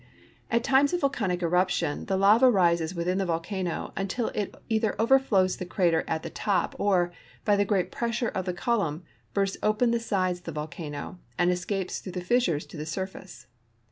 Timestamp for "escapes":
11.51-12.01